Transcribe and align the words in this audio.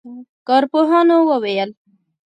کارپوهانو 0.47 1.17
وویل 1.29 1.69